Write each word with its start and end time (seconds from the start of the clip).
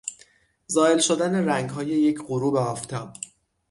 زایل 0.67 0.97
شدن 0.99 1.35
رنگهای 1.35 1.87
یک 1.87 2.19
غروب 2.21 2.55
آفتاب 2.55 3.13